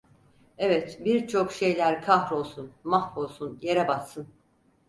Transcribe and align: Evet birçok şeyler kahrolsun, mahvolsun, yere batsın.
Evet 0.57 1.01
birçok 1.05 1.51
şeyler 1.51 2.01
kahrolsun, 2.01 2.71
mahvolsun, 2.83 3.59
yere 3.61 3.87
batsın. 3.87 4.27